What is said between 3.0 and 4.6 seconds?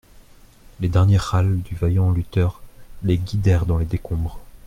les guidèrent dans les décombres.